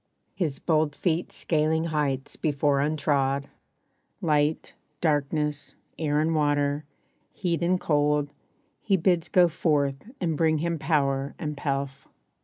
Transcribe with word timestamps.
His 0.33 0.57
bold 0.57 0.95
feet 0.95 1.31
scaling 1.31 1.83
heights 1.83 2.35
before 2.35 2.79
untrod, 2.79 3.45
Light, 4.19 4.73
darkness, 4.99 5.75
air 5.99 6.19
and 6.19 6.33
water, 6.33 6.85
heat 7.33 7.61
and 7.61 7.79
cold 7.79 8.31
He 8.81 8.97
bids 8.97 9.29
go 9.29 9.47
forth 9.47 10.09
and 10.19 10.35
bring 10.35 10.57
him 10.57 10.79
power 10.79 11.35
and 11.37 11.55
pelf. 11.55 12.07